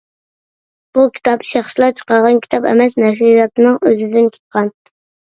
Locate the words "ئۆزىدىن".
3.81-4.35